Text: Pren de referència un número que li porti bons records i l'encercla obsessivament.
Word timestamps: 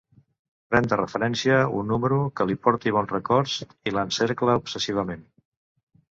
Pren 0.73 0.87
de 0.91 0.97
referència 0.99 1.57
un 1.81 1.91
número 1.93 2.17
que 2.39 2.47
li 2.51 2.57
porti 2.67 2.93
bons 2.95 3.13
records 3.15 3.53
i 3.91 3.93
l'encercla 3.97 4.57
obsessivament. 4.63 5.21